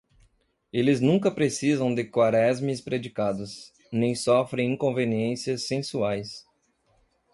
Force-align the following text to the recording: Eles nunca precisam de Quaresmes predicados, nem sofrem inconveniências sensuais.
Eles 0.73 0.99
nunca 0.99 1.29
precisam 1.29 1.93
de 1.93 2.03
Quaresmes 2.03 2.81
predicados, 2.81 3.71
nem 3.93 4.15
sofrem 4.15 4.71
inconveniências 4.73 5.67
sensuais. 5.67 6.43